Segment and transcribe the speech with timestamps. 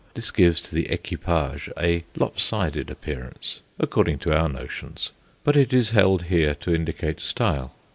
[0.15, 5.11] This gives to the equipage a lop sided appearance, according to our notions,
[5.43, 7.75] but it is held here to indicate style.